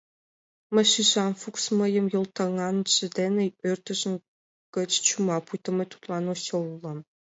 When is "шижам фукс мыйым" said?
0.91-2.05